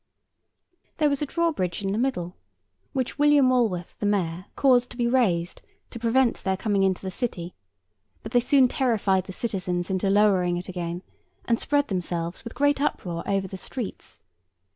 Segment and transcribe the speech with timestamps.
[0.97, 2.35] There was a drawbridge in the middle,
[2.91, 7.11] which William Walworth the Mayor caused to be raised to prevent their coming into the
[7.11, 7.53] city;
[8.23, 11.03] but they soon terrified the citizens into lowering it again,
[11.45, 14.21] and spread themselves, with great uproar, over the streets.